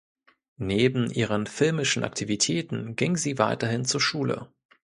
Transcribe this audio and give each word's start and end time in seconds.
Neben 0.57 1.11
ihren 1.11 1.45
filmischen 1.45 2.03
Aktivitäten 2.03 2.95
ging 2.95 3.17
sie 3.17 3.37
weiterhin 3.37 3.85
zur 3.85 4.01
Schule. 4.01 4.49